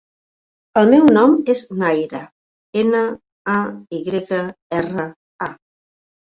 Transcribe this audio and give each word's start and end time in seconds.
El 0.79 0.87
meu 0.93 1.03
nom 1.17 1.35
és 1.55 1.61
Nayra: 1.81 2.23
ena, 2.85 3.03
a, 3.59 3.61
i 3.99 4.03
grega, 4.11 4.43
erra, 4.83 5.09
a. 5.53 5.55